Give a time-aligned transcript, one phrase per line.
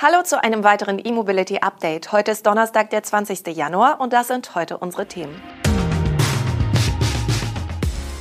[0.00, 2.12] Hallo zu einem weiteren E-Mobility Update.
[2.12, 3.44] Heute ist Donnerstag, der 20.
[3.48, 5.42] Januar und das sind heute unsere Themen.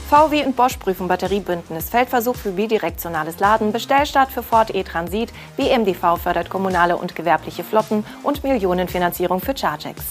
[0.10, 6.50] VW und Bosch prüfen Batteriebündnis, Feldversuch für bidirektionales Laden, Bestellstart für Ford E-Transit, BMDV fördert
[6.50, 10.04] kommunale und gewerbliche Flotten und Millionenfinanzierung für Chargex.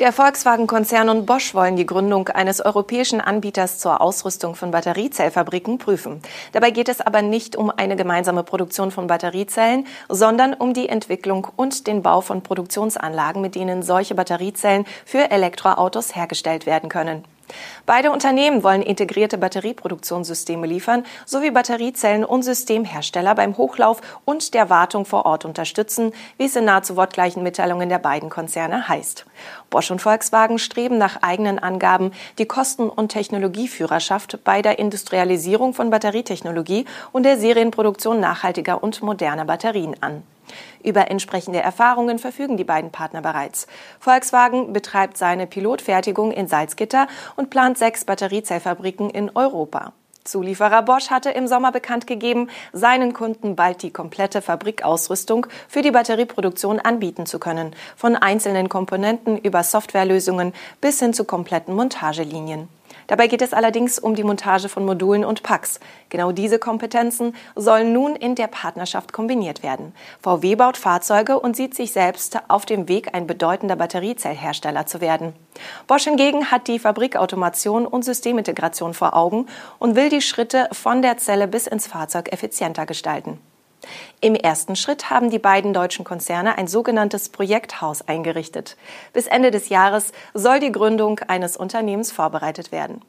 [0.00, 6.20] Der Volkswagen-Konzern und Bosch wollen die Gründung eines europäischen Anbieters zur Ausrüstung von Batteriezellfabriken prüfen.
[6.50, 11.46] Dabei geht es aber nicht um eine gemeinsame Produktion von Batteriezellen, sondern um die Entwicklung
[11.54, 17.24] und den Bau von Produktionsanlagen, mit denen solche Batteriezellen für Elektroautos hergestellt werden können.
[17.86, 25.04] Beide Unternehmen wollen integrierte Batterieproduktionssysteme liefern sowie Batteriezellen und Systemhersteller beim Hochlauf und der Wartung
[25.04, 29.26] vor Ort unterstützen, wie es in nahezu wortgleichen Mitteilungen der beiden Konzerne heißt.
[29.70, 35.90] Bosch und Volkswagen streben nach eigenen Angaben die Kosten- und Technologieführerschaft bei der Industrialisierung von
[35.90, 40.22] Batterietechnologie und der Serienproduktion nachhaltiger und moderner Batterien an.
[40.82, 43.66] Über entsprechende Erfahrungen verfügen die beiden Partner bereits.
[44.00, 49.92] Volkswagen betreibt seine Pilotfertigung in Salzgitter und plant sechs Batteriezellfabriken in Europa.
[50.24, 55.90] Zulieferer Bosch hatte im Sommer bekannt gegeben, seinen Kunden bald die komplette Fabrikausrüstung für die
[55.90, 62.68] Batterieproduktion anbieten zu können, von einzelnen Komponenten über Softwarelösungen bis hin zu kompletten Montagelinien.
[63.06, 65.80] Dabei geht es allerdings um die Montage von Modulen und Packs.
[66.08, 69.94] Genau diese Kompetenzen sollen nun in der Partnerschaft kombiniert werden.
[70.22, 75.34] VW baut Fahrzeuge und sieht sich selbst auf dem Weg, ein bedeutender Batteriezellhersteller zu werden.
[75.86, 79.46] Bosch hingegen hat die Fabrikautomation und Systemintegration vor Augen
[79.78, 83.38] und will die Schritte von der Zelle bis ins Fahrzeug effizienter gestalten.
[84.20, 88.76] Im ersten Schritt haben die beiden deutschen Konzerne ein sogenanntes Projekthaus eingerichtet.
[89.12, 93.02] Bis Ende des Jahres soll die Gründung eines Unternehmens vorbereitet werden.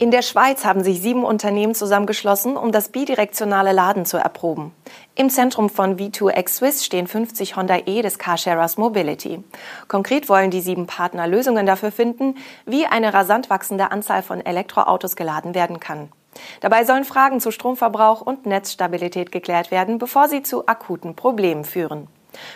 [0.00, 4.72] In der Schweiz haben sich sieben Unternehmen zusammengeschlossen, um das bidirektionale Laden zu erproben.
[5.16, 9.42] Im Zentrum von V2X Swiss stehen 50 Honda E des Carsharers Mobility.
[9.88, 15.16] Konkret wollen die sieben Partner Lösungen dafür finden, wie eine rasant wachsende Anzahl von Elektroautos
[15.16, 16.10] geladen werden kann.
[16.60, 22.08] Dabei sollen Fragen zu Stromverbrauch und Netzstabilität geklärt werden, bevor sie zu akuten Problemen führen.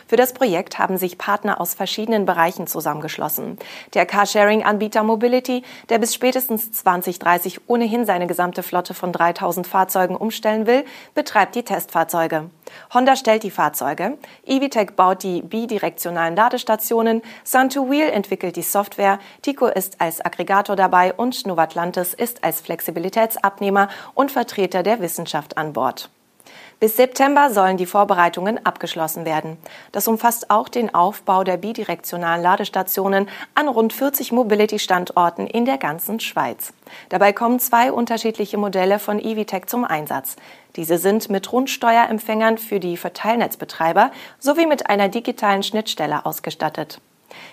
[0.06, 3.58] Für das Projekt haben sich Partner aus verschiedenen Bereichen zusammengeschlossen.
[3.94, 10.66] Der Carsharing-Anbieter Mobility, der bis spätestens 2030 ohnehin seine gesamte Flotte von 3000 Fahrzeugen umstellen
[10.66, 10.84] will,
[11.14, 12.50] betreibt die Testfahrzeuge.
[12.92, 20.00] Honda stellt die Fahrzeuge, Evitech baut die bidirektionalen Ladestationen, Sun2Wheel entwickelt die Software, Tico ist
[20.00, 26.10] als Aggregator dabei und Novatlantis ist als Flexibilitätsabnehmer und Vertreter der Wissenschaft an Bord.
[26.80, 29.56] Bis September sollen die Vorbereitungen abgeschlossen werden.
[29.92, 36.18] Das umfasst auch den Aufbau der bidirektionalen Ladestationen an rund 40 Mobility-Standorten in der ganzen
[36.18, 36.72] Schweiz.
[37.08, 40.36] Dabei kommen zwei unterschiedliche Modelle von Evitech zum Einsatz.
[40.74, 44.10] Diese sind mit Rundsteuerempfängern für die Verteilnetzbetreiber
[44.40, 47.00] sowie mit einer digitalen Schnittstelle ausgestattet.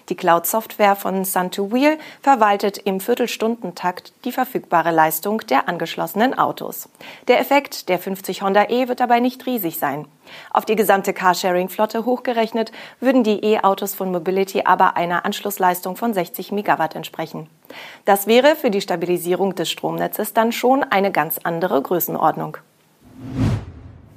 [0.10, 6.90] Die Cloud-Software von Sun2Wheel verwaltet im Viertelstundentakt die verfügbare Leistung der angeschlossenen Autos.
[7.28, 10.06] Der Effekt der 50 Honda E wird dabei nicht riesig sein.
[10.52, 16.52] Auf die gesamte Carsharing-Flotte hochgerechnet würden die E-Autos von Mobility aber einer Anschlussleistung von 60
[16.52, 17.50] Megawatt entsprechen.
[18.06, 22.58] Das wäre für die Stabilisierung des Stromnetzes dann schon eine ganz andere Größenordnung.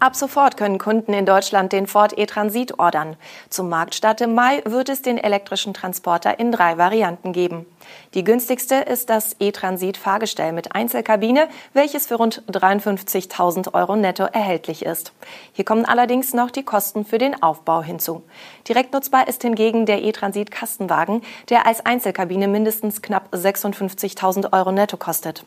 [0.02, 3.16] Ab sofort können Kunden in Deutschland den Ford E-Transit ordern.
[3.50, 7.66] Zum Marktstart im Mai wird es den elektrischen Transporter in drei Varianten geben.
[8.15, 14.84] Die günstigste ist das E-Transit Fahrgestell mit Einzelkabine, welches für rund 53.000 Euro netto erhältlich
[14.84, 15.12] ist.
[15.53, 18.22] Hier kommen allerdings noch die Kosten für den Aufbau hinzu.
[18.69, 24.97] Direkt nutzbar ist hingegen der E-Transit Kastenwagen, der als Einzelkabine mindestens knapp 56.000 Euro netto
[24.97, 25.44] kostet.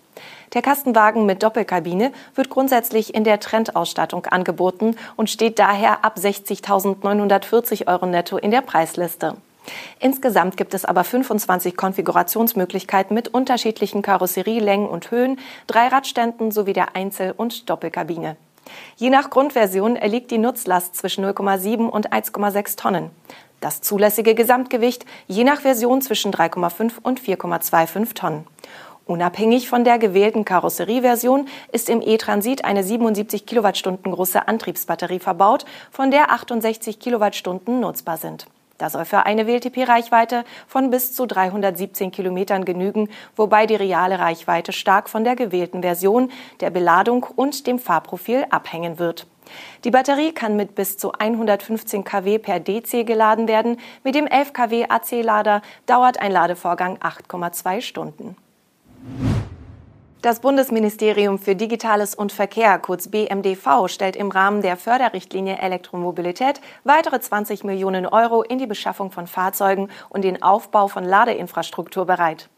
[0.54, 7.88] Der Kastenwagen mit Doppelkabine wird grundsätzlich in der Trendausstattung angeboten und steht daher ab 60.940
[7.88, 9.36] Euro netto in der Preisliste.
[10.00, 16.96] Insgesamt gibt es aber 25 Konfigurationsmöglichkeiten mit unterschiedlichen Karosserielängen und Höhen, drei Radständen sowie der
[16.96, 18.38] Einzel- und Doppelkabine.
[18.96, 23.12] Je nach Grundversion erliegt die Nutzlast zwischen 0,7 und 1,6 Tonnen.
[23.62, 28.48] Das zulässige Gesamtgewicht je nach Version zwischen 3,5 und 4,25 Tonnen.
[29.06, 36.10] Unabhängig von der gewählten Karosserieversion ist im E-Transit eine 77 Kilowattstunden große Antriebsbatterie verbaut, von
[36.10, 38.48] der 68 Kilowattstunden nutzbar sind.
[38.78, 44.74] Das soll für eine WLTP-Reichweite von bis zu 317 Kilometern genügen, wobei die reale Reichweite
[44.74, 49.28] stark von der gewählten Version, der Beladung und dem Fahrprofil abhängen wird.
[49.84, 53.78] Die Batterie kann mit bis zu 115 kW per DC geladen werden.
[54.04, 58.36] Mit dem 11 kW AC-Lader dauert ein Ladevorgang 8,2 Stunden.
[60.26, 67.20] Das Bundesministerium für Digitales und Verkehr, kurz BMDV, stellt im Rahmen der Förderrichtlinie Elektromobilität weitere
[67.20, 72.50] 20 Millionen Euro in die Beschaffung von Fahrzeugen und den Aufbau von Ladeinfrastruktur bereit.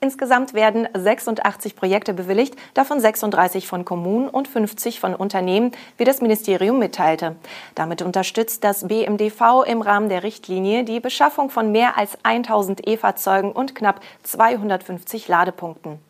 [0.00, 6.22] Insgesamt werden 86 Projekte bewilligt, davon 36 von Kommunen und 50 von Unternehmen, wie das
[6.22, 7.36] Ministerium mitteilte.
[7.76, 13.52] Damit unterstützt das BMDV im Rahmen der Richtlinie die Beschaffung von mehr als 1000 E-Fahrzeugen
[13.52, 16.00] und knapp 250 Ladepunkten.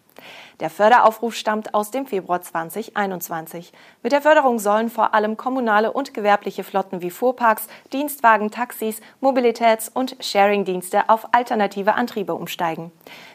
[0.60, 3.72] Der Förderaufruf stammt aus dem Februar 2021.
[4.02, 9.90] Mit der Förderung sollen vor allem kommunale und gewerbliche Flotten wie Fuhrparks, Dienstwagen, Taxis, Mobilitäts-
[9.92, 12.92] und Sharing-Dienste auf alternative Antriebe umsteigen.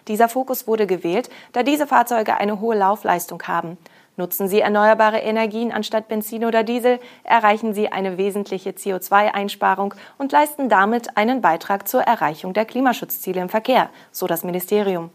[0.07, 3.77] Dieser Fokus wurde gewählt, da diese Fahrzeuge eine hohe Laufleistung haben.
[4.19, 10.69] Nutzen Sie erneuerbare Energien anstatt Benzin oder Diesel, erreichen Sie eine wesentliche CO2-Einsparung und leisten
[10.69, 15.11] damit einen Beitrag zur Erreichung der Klimaschutzziele im Verkehr, so das Ministerium.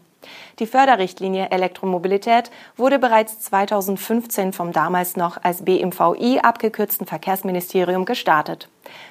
[0.59, 8.69] Die Förderrichtlinie Elektromobilität wurde bereits 2015 vom damals noch als BMVI abgekürzten Verkehrsministerium gestartet.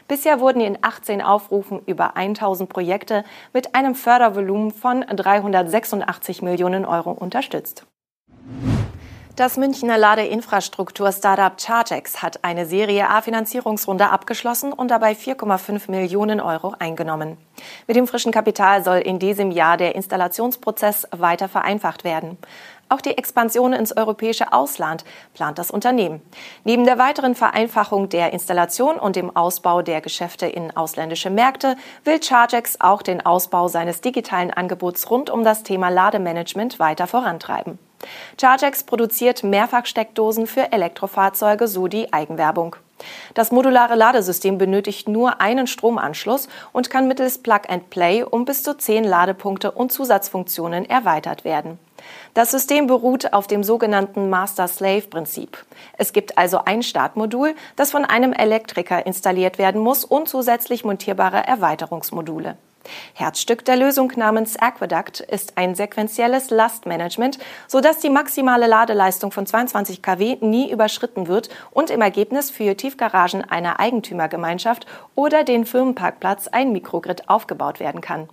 [0.08, 7.12] Bisher wurden in 18 Aufrufen über 1000 Projekte mit einem Fördervolumen von 386 Millionen Euro
[7.12, 7.86] unterstützt.
[9.34, 17.38] Das Münchner Ladeinfrastruktur-Startup Chargex hat eine Serie A-Finanzierungsrunde abgeschlossen und dabei 4,5 Millionen Euro eingenommen.
[17.87, 22.37] Mit dem frischen Kapital soll in diesem Jahr der Installationsprozess weiter vereinfacht werden.
[22.90, 25.02] Auch die Expansion ins europäische Ausland
[25.32, 26.20] plant das Unternehmen.
[26.64, 32.23] Neben der weiteren Vereinfachung der Installation und dem Ausbau der Geschäfte in ausländische Märkte will
[32.23, 37.79] Chargex auch den Ausbau seines digitalen Angebots rund um das Thema Lademanagement weiter vorantreiben.
[38.40, 42.76] Chargex produziert Mehrfachsteckdosen für Elektrofahrzeuge so die Eigenwerbung.
[43.34, 48.62] Das modulare Ladesystem benötigt nur einen Stromanschluss und kann mittels Plug and Play um bis
[48.62, 51.78] zu zehn Ladepunkte und Zusatzfunktionen erweitert werden.
[52.34, 55.64] Das System beruht auf dem sogenannten Master-Slave-Prinzip.
[55.98, 61.46] Es gibt also ein Startmodul, das von einem Elektriker installiert werden muss und zusätzlich montierbare
[61.46, 62.56] Erweiterungsmodule.
[63.14, 70.02] Herzstück der Lösung namens Aqueduct ist ein sequentielles Lastmanagement, sodass die maximale Ladeleistung von 22
[70.02, 76.73] kW nie überschritten wird und im Ergebnis für Tiefgaragen einer Eigentümergemeinschaft oder den Firmenparkplatz ein
[76.73, 78.29] Mikrogrid aufgebaut werden kann.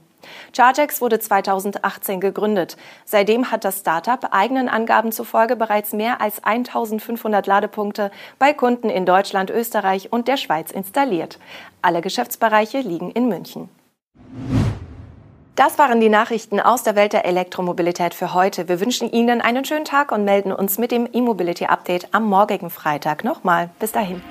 [0.55, 2.77] Chargex wurde 2018 gegründet.
[3.05, 9.05] Seitdem hat das Startup eigenen Angaben zufolge bereits mehr als 1500 Ladepunkte bei Kunden in
[9.05, 11.39] Deutschland, Österreich und der Schweiz installiert.
[11.81, 13.69] Alle Geschäftsbereiche liegen in München.
[15.59, 18.69] Das waren die Nachrichten aus der Welt der Elektromobilität für heute.
[18.69, 22.69] Wir wünschen Ihnen einen schönen Tag und melden uns mit dem E-Mobility Update am morgigen
[22.69, 23.69] Freitag nochmal.
[23.77, 24.21] Bis dahin.